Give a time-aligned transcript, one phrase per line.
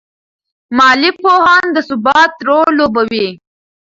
[0.77, 3.27] مالي پوهان د ثبات رول لوبوي.